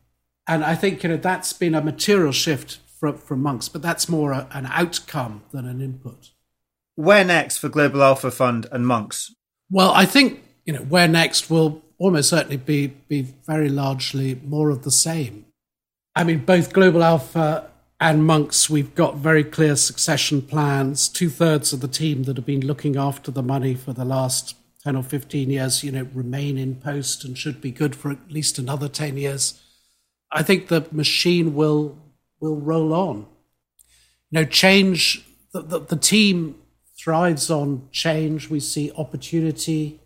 And 0.47 0.63
I 0.63 0.75
think 0.75 1.03
you 1.03 1.09
know 1.09 1.17
that's 1.17 1.53
been 1.53 1.75
a 1.75 1.81
material 1.81 2.31
shift 2.31 2.79
from, 2.99 3.17
from 3.17 3.41
Monks, 3.41 3.69
but 3.69 3.81
that's 3.81 4.09
more 4.09 4.31
a, 4.31 4.47
an 4.51 4.67
outcome 4.67 5.43
than 5.51 5.67
an 5.67 5.81
input. 5.81 6.31
Where 6.95 7.23
next 7.23 7.57
for 7.57 7.69
Global 7.69 8.03
Alpha 8.03 8.29
Fund 8.31 8.67
and 8.71 8.85
Monks? 8.85 9.33
Well, 9.69 9.91
I 9.91 10.05
think 10.05 10.43
you 10.65 10.73
know 10.73 10.81
where 10.81 11.07
next 11.07 11.49
will 11.49 11.83
almost 11.97 12.29
certainly 12.29 12.57
be 12.57 12.87
be 12.87 13.21
very 13.45 13.69
largely 13.69 14.39
more 14.43 14.69
of 14.69 14.83
the 14.83 14.91
same. 14.91 15.45
I 16.15 16.23
mean, 16.23 16.39
both 16.39 16.73
Global 16.73 17.03
Alpha 17.03 17.69
and 17.99 18.25
monks, 18.25 18.69
we've 18.69 18.95
got 18.95 19.17
very 19.17 19.43
clear 19.43 19.75
succession 19.75 20.41
plans. 20.41 21.09
Two 21.09 21.29
thirds 21.29 21.73
of 21.73 21.81
the 21.81 21.87
team 21.87 22.23
that 22.23 22.37
have 22.37 22.45
been 22.45 22.65
looking 22.65 22.95
after 22.95 23.29
the 23.29 23.43
money 23.43 23.75
for 23.75 23.91
the 23.91 24.05
last 24.05 24.55
10 24.83 24.95
or 24.95 25.03
15 25.03 25.49
years, 25.49 25.83
you 25.83 25.91
know, 25.91 26.07
remain 26.13 26.57
in 26.57 26.75
post 26.75 27.25
and 27.25 27.37
should 27.37 27.59
be 27.59 27.71
good 27.71 27.95
for 27.95 28.11
at 28.11 28.31
least 28.31 28.57
another 28.57 28.87
10 28.87 29.17
years. 29.17 29.61
I 30.31 30.43
think 30.43 30.67
the 30.67 30.87
machine 30.91 31.55
will 31.55 31.97
will 32.39 32.55
roll 32.55 32.93
on. 32.93 33.25
You 34.29 34.41
know, 34.41 34.45
change, 34.45 35.25
the, 35.51 35.61
the, 35.61 35.79
the 35.79 35.95
team 35.97 36.55
thrives 36.97 37.49
on 37.49 37.89
change. 37.91 38.49
We 38.49 38.59
see 38.59 38.91
opportunity 38.95 39.99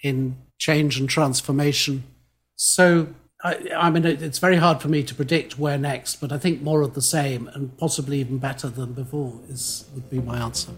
in 0.00 0.36
change 0.58 1.00
and 1.00 1.08
transformation. 1.08 2.04
So, 2.54 3.08
I, 3.44 3.70
I, 3.76 3.90
mean, 3.90 4.04
it's 4.04 4.38
very 4.38 4.56
hard 4.56 4.80
for 4.80 4.88
me 4.88 5.02
to 5.02 5.14
predict 5.16 5.58
where 5.58 5.76
next, 5.76 6.20
but 6.20 6.30
I 6.30 6.38
think 6.38 6.62
more 6.62 6.80
of 6.82 6.94
the 6.94 7.02
same 7.02 7.48
and 7.48 7.76
possibly 7.76 8.20
even 8.20 8.38
better 8.38 8.68
than 8.68 8.92
before 8.92 9.40
is 9.48 9.84
would 9.94 10.08
be 10.08 10.20
my 10.20 10.38
answer. 10.38 10.70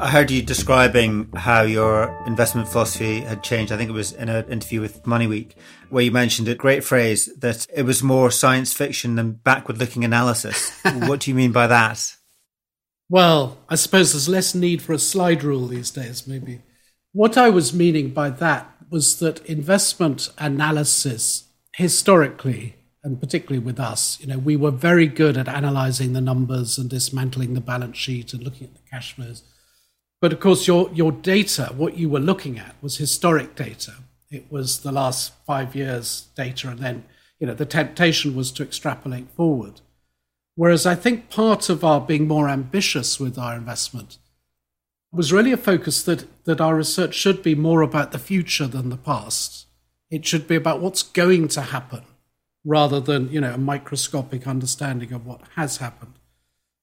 I 0.00 0.10
heard 0.10 0.32
you 0.32 0.42
describing 0.42 1.30
how 1.36 1.62
your 1.62 2.20
investment 2.26 2.66
philosophy 2.66 3.20
had 3.20 3.44
changed. 3.44 3.70
I 3.70 3.76
think 3.76 3.88
it 3.88 3.92
was 3.92 4.10
in 4.10 4.28
an 4.28 4.50
interview 4.50 4.80
with 4.80 5.06
Money 5.06 5.28
Week, 5.28 5.54
where 5.90 6.02
you 6.02 6.10
mentioned 6.10 6.48
a 6.48 6.56
great 6.56 6.82
phrase 6.82 7.32
that 7.36 7.68
it 7.72 7.84
was 7.84 8.02
more 8.02 8.32
science 8.32 8.72
fiction 8.72 9.14
than 9.14 9.34
backward 9.34 9.78
looking 9.78 10.04
analysis. 10.04 10.72
what 11.06 11.20
do 11.20 11.30
you 11.30 11.36
mean 11.36 11.52
by 11.52 11.68
that? 11.68 12.16
Well, 13.12 13.58
I 13.68 13.74
suppose 13.74 14.12
there's 14.12 14.26
less 14.26 14.54
need 14.54 14.80
for 14.80 14.94
a 14.94 14.98
slide 14.98 15.44
rule 15.44 15.66
these 15.66 15.90
days, 15.90 16.26
maybe. 16.26 16.62
What 17.12 17.36
I 17.36 17.50
was 17.50 17.74
meaning 17.74 18.14
by 18.14 18.30
that 18.30 18.74
was 18.88 19.18
that 19.18 19.44
investment 19.44 20.30
analysis, 20.38 21.44
historically, 21.76 22.76
and 23.04 23.20
particularly 23.20 23.58
with 23.58 23.78
us, 23.78 24.18
you 24.18 24.28
know, 24.28 24.38
we 24.38 24.56
were 24.56 24.70
very 24.70 25.06
good 25.06 25.36
at 25.36 25.46
analyzing 25.46 26.14
the 26.14 26.22
numbers 26.22 26.78
and 26.78 26.88
dismantling 26.88 27.52
the 27.52 27.60
balance 27.60 27.98
sheet 27.98 28.32
and 28.32 28.42
looking 28.42 28.68
at 28.68 28.74
the 28.76 28.90
cash 28.90 29.14
flows. 29.14 29.42
But 30.22 30.32
of 30.32 30.40
course, 30.40 30.66
your, 30.66 30.90
your 30.94 31.12
data, 31.12 31.74
what 31.76 31.98
you 31.98 32.08
were 32.08 32.18
looking 32.18 32.58
at 32.58 32.76
was 32.82 32.96
historic 32.96 33.54
data. 33.54 33.92
It 34.30 34.50
was 34.50 34.80
the 34.80 34.92
last 34.92 35.34
five 35.44 35.76
years' 35.76 36.28
data, 36.34 36.70
and 36.70 36.78
then 36.78 37.04
you 37.38 37.46
know 37.46 37.52
the 37.52 37.66
temptation 37.66 38.34
was 38.34 38.50
to 38.52 38.62
extrapolate 38.62 39.30
forward. 39.32 39.82
Whereas 40.54 40.86
I 40.86 40.94
think 40.94 41.30
part 41.30 41.68
of 41.68 41.84
our 41.84 42.00
being 42.00 42.28
more 42.28 42.48
ambitious 42.48 43.18
with 43.18 43.38
our 43.38 43.54
investment 43.54 44.18
was 45.10 45.32
really 45.32 45.52
a 45.52 45.56
focus 45.56 46.02
that, 46.04 46.26
that 46.44 46.60
our 46.60 46.76
research 46.76 47.14
should 47.14 47.42
be 47.42 47.54
more 47.54 47.82
about 47.82 48.12
the 48.12 48.18
future 48.18 48.66
than 48.66 48.88
the 48.88 48.96
past. 48.96 49.66
It 50.10 50.26
should 50.26 50.46
be 50.46 50.56
about 50.56 50.80
what's 50.80 51.02
going 51.02 51.48
to 51.48 51.62
happen 51.62 52.02
rather 52.64 53.00
than, 53.00 53.30
you 53.30 53.40
know, 53.40 53.54
a 53.54 53.58
microscopic 53.58 54.46
understanding 54.46 55.12
of 55.12 55.26
what 55.26 55.40
has 55.56 55.78
happened 55.78 56.14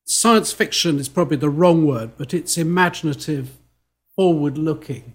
science 0.09 0.51
fiction 0.51 0.99
is 0.99 1.07
probably 1.07 1.37
the 1.37 1.49
wrong 1.49 1.85
word, 1.85 2.11
but 2.17 2.33
it's 2.33 2.57
imaginative, 2.57 3.57
forward 4.15 4.57
looking. 4.57 5.13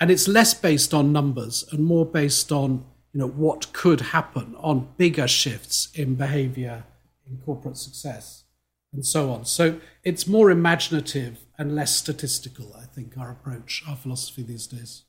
And 0.00 0.10
it's 0.10 0.26
less 0.26 0.54
based 0.54 0.94
on 0.94 1.12
numbers 1.12 1.64
and 1.70 1.84
more 1.84 2.06
based 2.06 2.50
on 2.50 2.84
you 3.12 3.20
know, 3.20 3.28
what 3.28 3.72
could 3.72 4.00
happen 4.00 4.56
on 4.58 4.88
bigger 4.96 5.28
shifts 5.28 5.88
in 5.94 6.14
behavior, 6.14 6.84
in 7.30 7.38
corporate 7.38 7.76
success, 7.76 8.44
and 8.92 9.06
so 9.06 9.30
on. 9.30 9.44
So 9.44 9.80
it's 10.02 10.26
more 10.26 10.50
imaginative 10.50 11.38
and 11.56 11.74
less 11.74 11.94
statistical, 11.94 12.74
I 12.76 12.84
think, 12.84 13.16
our 13.16 13.30
approach, 13.30 13.82
our 13.88 13.96
philosophy 13.96 14.42
these 14.42 14.66
days. 14.66 15.02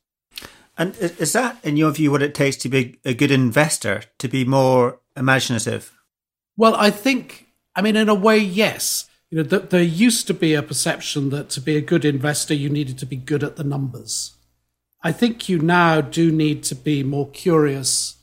And 0.77 0.95
is 0.97 1.33
that, 1.33 1.57
in 1.63 1.77
your 1.77 1.91
view, 1.91 2.11
what 2.11 2.21
it 2.21 2.33
takes 2.33 2.55
to 2.57 2.69
be 2.69 2.99
a 3.03 3.13
good 3.13 3.31
investor, 3.31 4.03
to 4.19 4.27
be 4.27 4.45
more 4.45 4.99
imaginative? 5.17 5.91
Well, 6.55 6.75
I 6.75 6.91
think, 6.91 7.47
I 7.75 7.81
mean, 7.81 7.95
in 7.95 8.07
a 8.07 8.15
way, 8.15 8.37
yes 8.37 9.09
you 9.31 9.37
know, 9.37 9.49
th- 9.49 9.69
there 9.69 9.81
used 9.81 10.27
to 10.27 10.33
be 10.33 10.53
a 10.53 10.61
perception 10.61 11.29
that 11.29 11.49
to 11.51 11.61
be 11.61 11.77
a 11.77 11.81
good 11.81 12.03
investor, 12.03 12.53
you 12.53 12.69
needed 12.69 12.97
to 12.99 13.05
be 13.05 13.15
good 13.15 13.43
at 13.43 13.55
the 13.55 13.63
numbers. 13.63 14.35
I 15.01 15.13
think 15.13 15.47
you 15.47 15.57
now 15.57 16.01
do 16.01 16.31
need 16.31 16.63
to 16.63 16.75
be 16.75 17.01
more 17.01 17.29
curious. 17.29 18.17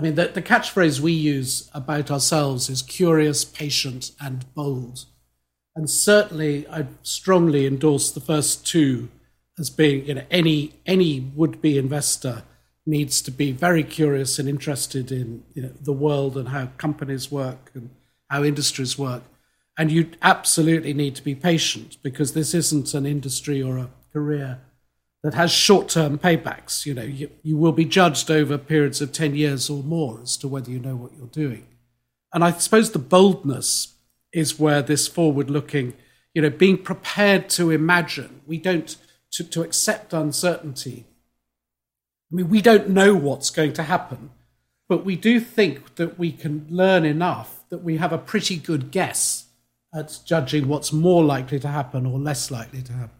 I 0.00 0.02
mean, 0.02 0.14
the, 0.14 0.28
the 0.28 0.40
catchphrase 0.40 0.98
we 0.98 1.12
use 1.12 1.68
about 1.74 2.10
ourselves 2.10 2.70
is 2.70 2.80
curious, 2.80 3.44
patient, 3.44 4.12
and 4.18 4.46
bold. 4.54 5.04
And 5.76 5.90
certainly, 5.90 6.66
I 6.68 6.86
strongly 7.02 7.66
endorse 7.66 8.10
the 8.10 8.20
first 8.20 8.66
two 8.66 9.10
as 9.58 9.68
being, 9.68 10.06
you 10.06 10.14
know, 10.14 10.24
any 10.30 10.72
any 10.86 11.20
would-be 11.20 11.76
investor 11.76 12.44
needs 12.86 13.20
to 13.20 13.30
be 13.30 13.52
very 13.52 13.84
curious 13.84 14.38
and 14.38 14.48
interested 14.48 15.12
in 15.12 15.44
you 15.52 15.64
know, 15.64 15.72
the 15.78 15.92
world 15.92 16.38
and 16.38 16.48
how 16.48 16.70
companies 16.78 17.30
work 17.30 17.70
and 17.74 17.90
how 18.30 18.42
industries 18.42 18.98
work 18.98 19.22
and 19.76 19.92
you 19.92 20.10
absolutely 20.22 20.92
need 20.92 21.14
to 21.14 21.22
be 21.22 21.34
patient 21.34 21.96
because 22.02 22.32
this 22.32 22.54
isn't 22.54 22.94
an 22.94 23.06
industry 23.06 23.62
or 23.62 23.78
a 23.78 23.90
career 24.12 24.58
that 25.22 25.34
has 25.34 25.50
short 25.50 25.88
term 25.88 26.18
paybacks. 26.18 26.86
You 26.86 26.94
know, 26.94 27.02
you, 27.02 27.30
you 27.42 27.56
will 27.56 27.72
be 27.72 27.84
judged 27.84 28.30
over 28.30 28.56
periods 28.58 29.00
of 29.00 29.12
10 29.12 29.34
years 29.34 29.68
or 29.68 29.82
more 29.82 30.20
as 30.22 30.36
to 30.38 30.48
whether 30.48 30.70
you 30.70 30.78
know 30.78 30.96
what 30.96 31.12
you're 31.16 31.26
doing. 31.26 31.66
And 32.32 32.44
I 32.44 32.52
suppose 32.52 32.92
the 32.92 32.98
boldness 32.98 33.94
is 34.32 34.58
where 34.58 34.82
this 34.82 35.08
forward 35.08 35.50
looking, 35.50 35.94
you 36.34 36.42
know, 36.42 36.50
being 36.50 36.78
prepared 36.78 37.48
to 37.50 37.70
imagine, 37.70 38.40
we 38.46 38.58
don't, 38.58 38.96
to, 39.32 39.44
to 39.44 39.62
accept 39.62 40.12
uncertainty. 40.12 41.06
I 42.32 42.36
mean, 42.36 42.48
we 42.48 42.62
don't 42.62 42.90
know 42.90 43.14
what's 43.14 43.50
going 43.50 43.72
to 43.74 43.82
happen, 43.82 44.30
but 44.88 45.04
we 45.04 45.16
do 45.16 45.40
think 45.40 45.96
that 45.96 46.18
we 46.18 46.30
can 46.30 46.66
learn 46.70 47.04
enough 47.04 47.64
that 47.70 47.78
we 47.78 47.96
have 47.96 48.12
a 48.12 48.18
pretty 48.18 48.56
good 48.56 48.90
guess 48.90 49.46
at 49.92 50.20
judging 50.24 50.68
what's 50.68 50.92
more 50.92 51.24
likely 51.24 51.58
to 51.58 51.68
happen 51.68 52.06
or 52.06 52.18
less 52.18 52.50
likely 52.50 52.82
to 52.82 52.92
happen. 52.92 53.19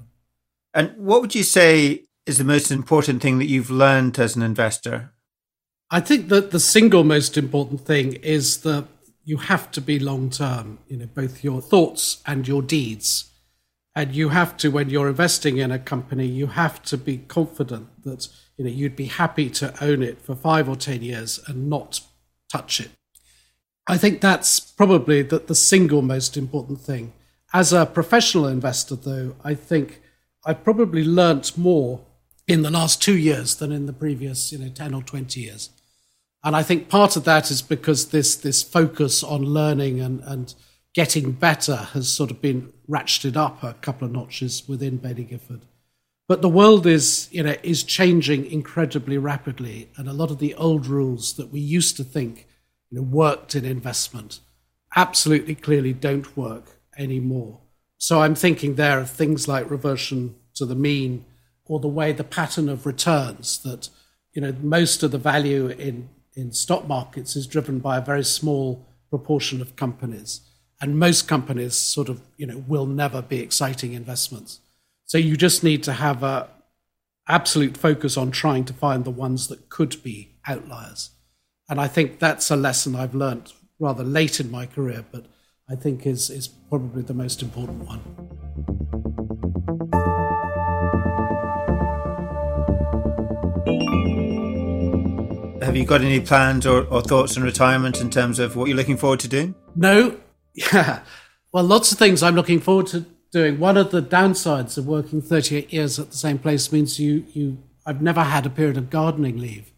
And 0.74 0.94
what 0.96 1.20
would 1.20 1.34
you 1.34 1.42
say 1.42 2.04
is 2.26 2.38
the 2.38 2.44
most 2.44 2.70
important 2.70 3.22
thing 3.22 3.38
that 3.38 3.46
you've 3.46 3.70
learned 3.70 4.18
as 4.18 4.36
an 4.36 4.42
investor? 4.42 5.12
I 5.90 6.00
think 6.00 6.28
that 6.28 6.52
the 6.52 6.60
single 6.60 7.02
most 7.02 7.36
important 7.36 7.80
thing 7.80 8.12
is 8.14 8.58
that 8.58 8.86
you 9.24 9.38
have 9.38 9.70
to 9.72 9.80
be 9.80 9.98
long 9.98 10.30
term, 10.30 10.78
you 10.88 10.96
know, 10.96 11.06
both 11.06 11.42
your 11.42 11.60
thoughts 11.60 12.22
and 12.26 12.46
your 12.46 12.62
deeds. 12.62 13.30
And 13.96 14.14
you 14.14 14.28
have 14.28 14.56
to, 14.58 14.70
when 14.70 14.88
you're 14.88 15.08
investing 15.08 15.58
in 15.58 15.72
a 15.72 15.78
company, 15.78 16.26
you 16.26 16.46
have 16.46 16.80
to 16.84 16.96
be 16.96 17.18
confident 17.18 18.04
that 18.04 18.28
you 18.56 18.64
know 18.64 18.70
you'd 18.70 18.94
be 18.94 19.06
happy 19.06 19.50
to 19.50 19.74
own 19.84 20.02
it 20.02 20.22
for 20.22 20.36
five 20.36 20.68
or 20.68 20.76
ten 20.76 21.02
years 21.02 21.40
and 21.48 21.68
not 21.68 22.00
touch 22.50 22.78
it. 22.78 22.90
I 23.88 23.98
think 23.98 24.20
that's 24.20 24.60
probably 24.60 25.22
the, 25.22 25.40
the 25.40 25.54
single 25.56 26.02
most 26.02 26.36
important 26.36 26.80
thing. 26.80 27.12
As 27.52 27.72
a 27.72 27.84
professional 27.84 28.46
investor, 28.46 28.94
though, 28.94 29.34
I 29.42 29.54
think 29.54 30.00
I 30.44 30.54
probably 30.54 31.04
learnt 31.04 31.56
more 31.56 32.00
in 32.46 32.62
the 32.62 32.70
last 32.70 33.02
two 33.02 33.16
years 33.16 33.54
than 33.56 33.72
in 33.72 33.86
the 33.86 33.92
previous, 33.92 34.52
you 34.52 34.58
know, 34.58 34.68
10 34.68 34.94
or 34.94 35.02
20 35.02 35.40
years. 35.40 35.70
And 36.42 36.56
I 36.56 36.62
think 36.62 36.88
part 36.88 37.16
of 37.16 37.24
that 37.24 37.50
is 37.50 37.62
because 37.62 38.08
this, 38.08 38.34
this 38.34 38.62
focus 38.62 39.22
on 39.22 39.42
learning 39.42 40.00
and, 40.00 40.20
and 40.24 40.54
getting 40.94 41.32
better 41.32 41.76
has 41.76 42.08
sort 42.08 42.30
of 42.30 42.40
been 42.40 42.72
ratcheted 42.88 43.36
up 43.36 43.62
a 43.62 43.74
couple 43.74 44.06
of 44.06 44.12
notches 44.12 44.66
within 44.66 44.98
Baillie 44.98 45.28
Gifford. 45.28 45.66
But 46.26 46.42
the 46.42 46.48
world 46.48 46.86
is, 46.86 47.28
you 47.30 47.42
know, 47.42 47.56
is 47.62 47.82
changing 47.82 48.46
incredibly 48.46 49.18
rapidly. 49.18 49.90
And 49.96 50.08
a 50.08 50.12
lot 50.12 50.30
of 50.30 50.38
the 50.38 50.54
old 50.54 50.86
rules 50.86 51.34
that 51.34 51.50
we 51.50 51.60
used 51.60 51.96
to 51.98 52.04
think 52.04 52.46
you 52.90 52.98
know, 52.98 53.02
worked 53.02 53.54
in 53.54 53.64
investment 53.64 54.40
absolutely 54.96 55.54
clearly 55.54 55.92
don't 55.92 56.36
work 56.36 56.80
anymore. 56.96 57.60
So 58.00 58.22
I'm 58.22 58.34
thinking 58.34 58.76
there 58.76 58.98
of 58.98 59.10
things 59.10 59.46
like 59.46 59.70
reversion 59.70 60.34
to 60.54 60.64
the 60.64 60.74
mean 60.74 61.26
or 61.66 61.78
the 61.78 61.86
way 61.86 62.12
the 62.12 62.24
pattern 62.24 62.70
of 62.70 62.86
returns 62.86 63.58
that 63.58 63.90
you 64.32 64.40
know 64.40 64.54
most 64.62 65.02
of 65.02 65.10
the 65.10 65.18
value 65.18 65.68
in 65.68 66.08
in 66.34 66.50
stock 66.50 66.88
markets 66.88 67.36
is 67.36 67.46
driven 67.46 67.78
by 67.78 67.98
a 67.98 68.04
very 68.04 68.24
small 68.24 68.86
proportion 69.10 69.60
of 69.60 69.76
companies. 69.76 70.40
And 70.80 70.98
most 70.98 71.28
companies 71.28 71.74
sort 71.74 72.08
of 72.08 72.22
you 72.38 72.46
know 72.46 72.64
will 72.66 72.86
never 72.86 73.20
be 73.20 73.40
exciting 73.40 73.92
investments. 73.92 74.60
So 75.04 75.18
you 75.18 75.36
just 75.36 75.62
need 75.62 75.82
to 75.82 75.92
have 75.92 76.22
a 76.22 76.48
absolute 77.28 77.76
focus 77.76 78.16
on 78.16 78.30
trying 78.30 78.64
to 78.64 78.72
find 78.72 79.04
the 79.04 79.10
ones 79.10 79.48
that 79.48 79.68
could 79.68 80.02
be 80.02 80.38
outliers. 80.48 81.10
And 81.68 81.78
I 81.78 81.86
think 81.86 82.18
that's 82.18 82.50
a 82.50 82.56
lesson 82.56 82.96
I've 82.96 83.14
learned 83.14 83.52
rather 83.78 84.04
late 84.04 84.40
in 84.40 84.50
my 84.50 84.64
career, 84.64 85.04
but 85.12 85.26
I 85.70 85.76
think 85.76 86.04
is, 86.04 86.30
is 86.30 86.48
probably 86.48 87.02
the 87.02 87.14
most 87.14 87.42
important 87.42 87.84
one. 87.86 88.00
Have 95.62 95.76
you 95.76 95.84
got 95.84 96.00
any 96.00 96.18
plans 96.18 96.66
or, 96.66 96.82
or 96.86 97.02
thoughts 97.02 97.36
on 97.36 97.44
retirement 97.44 98.00
in 98.00 98.10
terms 98.10 98.40
of 98.40 98.56
what 98.56 98.66
you're 98.66 98.76
looking 98.76 98.96
forward 98.96 99.20
to 99.20 99.28
doing? 99.28 99.54
No. 99.76 100.16
Yeah. 100.52 101.02
Well, 101.52 101.62
lots 101.62 101.92
of 101.92 101.98
things 101.98 102.24
I'm 102.24 102.34
looking 102.34 102.58
forward 102.58 102.88
to 102.88 103.06
doing. 103.30 103.60
One 103.60 103.76
of 103.76 103.92
the 103.92 104.02
downsides 104.02 104.76
of 104.76 104.86
working 104.86 105.22
38 105.22 105.72
years 105.72 105.96
at 106.00 106.10
the 106.10 106.16
same 106.16 106.40
place 106.40 106.72
means 106.72 106.98
you, 106.98 107.24
you 107.32 107.58
I've 107.86 108.02
never 108.02 108.24
had 108.24 108.46
a 108.46 108.50
period 108.50 108.76
of 108.76 108.90
gardening 108.90 109.38
leave. 109.38 109.70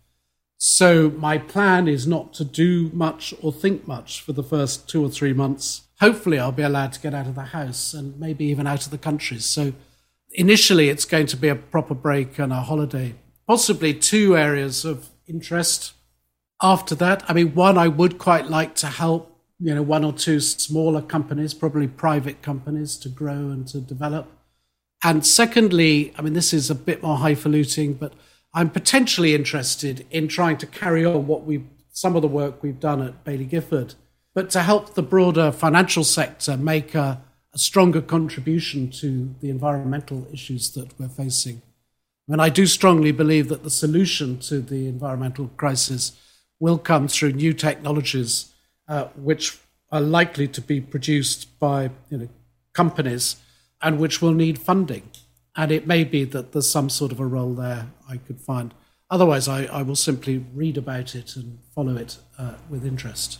So 0.65 1.11
my 1.11 1.39
plan 1.39 1.89
is 1.89 2.07
not 2.07 2.33
to 2.35 2.45
do 2.45 2.89
much 2.93 3.35
or 3.43 3.53
think 3.53 3.89
much 3.89 4.21
for 4.21 4.33
the 4.33 4.45
first 4.45 4.89
two 4.89 5.05
or 5.05 5.09
three 5.09 5.33
months. 5.33 5.83
Hopefully, 5.99 6.39
I'll 6.39 6.53
be 6.53 6.63
allowed 6.63 6.93
to 6.93 7.01
get 7.01 7.15
out 7.15 7.27
of 7.27 7.35
the 7.35 7.47
house 7.47 7.93
and 7.93 8.17
maybe 8.21 8.45
even 8.45 8.69
out 8.69 8.85
of 8.85 8.93
the 8.93 8.97
country. 8.97 9.41
So 9.41 9.73
initially, 10.31 10.89
it's 10.89 11.05
going 11.05 11.27
to 11.27 11.37
be 11.37 11.49
a 11.49 11.57
proper 11.57 11.95
break 11.95 12.39
and 12.39 12.53
a 12.53 12.61
holiday, 12.61 13.17
possibly 13.45 13.93
two 13.93 14.37
areas 14.37 14.85
of 14.85 15.11
interest. 15.27 15.95
After 16.63 16.95
that, 16.95 17.25
I 17.29 17.33
mean, 17.33 17.57
one, 17.57 17.77
I 17.77 17.89
would 17.89 18.19
quite 18.19 18.47
like 18.47 18.77
to 18.77 18.87
help 18.87 19.37
you 19.59 19.75
know, 19.75 19.83
one 19.83 20.05
or 20.05 20.13
two 20.13 20.39
smaller 20.39 21.03
companies, 21.03 21.55
probably 21.55 21.89
private 21.89 22.41
companies, 22.41 22.97
to 22.99 23.09
grow 23.09 23.51
and 23.51 23.67
to 23.67 23.81
develop. 23.81 24.31
And 25.03 25.27
secondly, 25.27 26.15
I 26.17 26.23
mean, 26.23 26.35
this 26.35 26.53
is 26.53 26.71
a 26.71 26.77
bit 26.77 27.03
more 27.03 27.17
highfalutin, 27.17 27.95
but 27.95 28.13
I'm 28.55 28.71
potentially 28.71 29.35
interested 29.35 30.07
in 30.11 30.29
trying 30.29 30.59
to 30.59 30.67
carry 30.67 31.05
on 31.05 31.27
what 31.27 31.45
we've 31.45 31.67
some 31.93 32.17
of 32.17 32.23
the 32.23 32.29
work 32.29 32.63
we've 32.63 32.81
done 32.81 33.03
at 33.03 33.23
Baillie 33.23 33.49
Gifford, 33.49 33.95
but 34.35 34.49
to 34.51 34.63
help 34.63 34.95
the 34.95 35.03
broader 35.03 35.53
financial 35.53 36.05
sector 36.05 36.57
make 36.57 36.95
a, 36.95 37.23
a 37.53 37.59
stronger 37.59 38.01
contribution 38.01 38.91
to 38.91 39.35
the 39.41 39.51
environmental 39.51 40.27
issues 40.33 40.71
that 40.73 40.99
we're 40.99 41.09
facing. 41.09 41.61
And 42.29 42.41
I 42.41 42.49
do 42.49 42.67
strongly 42.67 43.13
believe 43.13 43.49
that 43.49 43.63
the 43.63 43.71
solution 43.71 44.39
to 44.41 44.61
the 44.61 44.89
environmental 44.89 45.49
crisis 45.57 46.13
will 46.59 46.79
come 46.79 47.09
through 47.09 47.33
new 47.33 47.53
technologies, 47.53 48.53
uh, 48.89 49.05
which 49.17 49.59
are 49.91 50.01
likely 50.01 50.49
to 50.49 50.61
be 50.63 50.81
produced 50.81 51.59
by 51.59 51.91
you 52.09 52.19
know, 52.19 52.29
companies 52.73 53.37
and 53.83 53.99
which 53.99 54.23
will 54.23 54.33
need 54.33 54.59
funding. 54.59 55.11
And 55.57 55.71
it 55.71 55.87
may 55.87 56.05
be 56.05 56.25
that 56.25 56.53
there's 56.53 56.69
some 56.69 56.89
sort 56.89 57.13
of 57.13 57.21
a 57.21 57.27
role 57.27 57.55
there 57.55 57.89
I 58.09 58.17
could 58.17 58.41
find. 58.41 58.73
Otherwise, 59.11 59.49
I, 59.49 59.67
I 59.67 59.83
will 59.83 59.97
simply 59.97 60.45
read 60.55 60.79
about 60.79 61.15
it 61.15 61.37
and 61.37 61.59
follow 61.75 61.97
it 61.97 62.17
uh, 62.39 62.55
with 62.71 62.87
interest. 62.87 63.39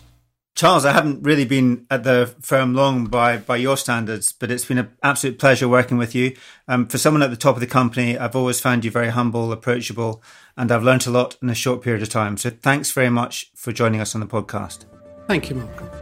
Charles, 0.55 0.85
I 0.85 0.93
haven't 0.93 1.23
really 1.23 1.47
been 1.47 1.87
at 1.91 2.05
the 2.05 2.35
firm 2.41 2.75
long 2.75 3.07
by 3.07 3.39
by 3.39 3.57
your 3.57 3.79
standards, 3.79 4.33
but 4.33 4.51
it's 4.51 4.67
been 4.67 4.79
an 4.79 4.91
absolute 5.03 5.39
pleasure 5.39 5.67
working 5.67 5.97
with 5.97 6.15
you. 6.15 6.37
Um, 6.69 6.87
for 6.87 6.99
someone 6.99 7.23
at 7.23 7.31
the 7.31 7.37
top 7.37 7.57
of 7.57 7.61
the 7.61 7.67
company, 7.67 8.19
I've 8.19 8.37
always 8.37 8.61
found 8.61 8.85
you 8.85 8.91
very 8.91 9.09
humble, 9.09 9.51
approachable, 9.51 10.23
and 10.57 10.71
I've 10.71 10.85
learned 10.85 11.07
a 11.07 11.11
lot 11.11 11.39
in 11.41 11.49
a 11.49 11.55
short 11.55 11.83
period 11.83 12.03
of 12.03 12.11
time. 12.11 12.37
So 12.37 12.51
thanks 12.51 12.91
very 12.91 13.11
much 13.11 13.51
for 13.55 13.73
joining 13.73 14.03
us 14.03 14.15
on 14.15 14.21
the 14.21 14.27
podcast. 14.27 14.85
Thank 15.27 15.49
you, 15.49 15.57
Malcolm. 15.57 16.02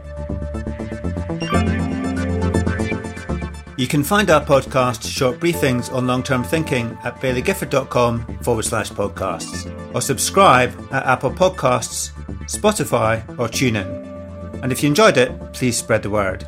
You 3.81 3.87
can 3.87 4.03
find 4.03 4.29
our 4.29 4.45
podcast, 4.45 5.11
Short 5.11 5.39
Briefings 5.39 5.91
on 5.91 6.05
Long 6.05 6.21
Term 6.21 6.43
Thinking, 6.43 6.95
at 7.03 7.15
bailliegifford.com 7.15 8.37
forward 8.43 8.61
slash 8.61 8.91
podcasts, 8.91 9.65
or 9.95 10.01
subscribe 10.01 10.71
at 10.91 11.03
Apple 11.07 11.31
Podcasts, 11.31 12.11
Spotify, 12.45 13.27
or 13.39 13.47
TuneIn. 13.47 14.61
And 14.61 14.71
if 14.71 14.83
you 14.83 14.89
enjoyed 14.89 15.17
it, 15.17 15.31
please 15.53 15.79
spread 15.79 16.03
the 16.03 16.11
word. 16.11 16.47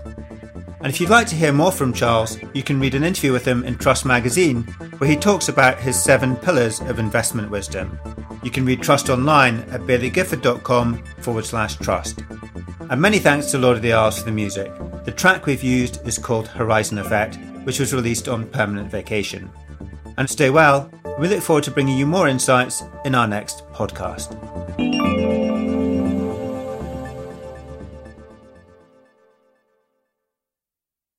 And 0.82 0.94
if 0.94 1.02
you'd 1.02 1.10
like 1.10 1.26
to 1.26 1.36
hear 1.36 1.52
more 1.52 1.72
from 1.72 1.92
Charles, 1.92 2.38
you 2.54 2.62
can 2.62 2.80
read 2.80 2.94
an 2.94 3.04
interview 3.04 3.32
with 3.32 3.46
him 3.46 3.64
in 3.64 3.80
Trust 3.80 4.06
magazine, 4.06 4.62
where 5.00 5.10
he 5.10 5.16
talks 5.16 5.50
about 5.50 5.80
his 5.80 6.00
seven 6.00 6.36
pillars 6.36 6.82
of 6.82 7.00
investment 7.00 7.50
wisdom. 7.50 8.00
You 8.44 8.52
can 8.52 8.64
read 8.64 8.84
Trust 8.84 9.10
online 9.10 9.62
at 9.72 9.82
bailliegifford.com 9.82 11.04
forward 11.18 11.46
slash 11.46 11.78
trust. 11.78 12.24
And 12.92 13.02
many 13.02 13.18
thanks 13.18 13.50
to 13.50 13.58
Lord 13.58 13.78
of 13.78 13.82
the 13.82 13.94
Isles 13.94 14.20
for 14.20 14.26
the 14.26 14.32
music. 14.32 14.72
The 15.06 15.12
track 15.12 15.46
we've 15.46 15.64
used 15.64 16.06
is 16.08 16.18
called 16.18 16.48
Horizon 16.48 16.98
Effect, 16.98 17.38
which 17.66 17.80
was 17.80 17.94
released 17.94 18.30
on 18.30 18.48
Permanent 18.48 18.90
Vacation. 18.90 19.52
And 20.18 20.30
stay 20.30 20.50
well, 20.50 20.90
we 21.20 21.28
look 21.28 21.42
forward 21.42 21.66
to 21.66 21.72
bringing 21.72 21.98
you 21.98 22.06
more 22.06 22.30
insights 22.30 22.84
in 23.04 23.14
our 23.14 23.28
next 23.28 23.68
podcast. 23.74 24.32